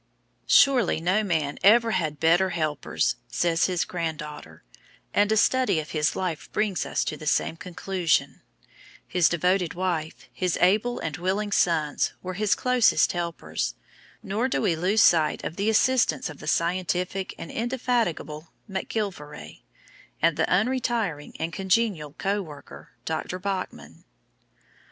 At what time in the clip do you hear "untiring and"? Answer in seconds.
20.51-21.53